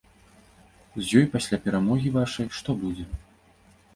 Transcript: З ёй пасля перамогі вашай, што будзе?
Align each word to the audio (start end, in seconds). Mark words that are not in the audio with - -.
З 1.03 1.19
ёй 1.19 1.27
пасля 1.35 1.59
перамогі 1.67 2.13
вашай, 2.17 2.47
што 2.61 2.69
будзе? 2.85 3.05